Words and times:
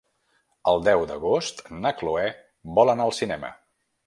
El 0.71 0.79
deu 0.87 1.03
d'agost 1.11 1.61
na 1.83 1.93
Chloé 2.01 2.27
vol 2.81 2.95
anar 2.97 3.07
al 3.11 3.15
cinema. 3.23 3.55